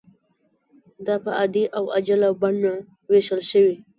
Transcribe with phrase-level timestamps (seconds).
[1.05, 2.73] دا په عادي او عاجله بڼه
[3.09, 3.75] ویشل شوې.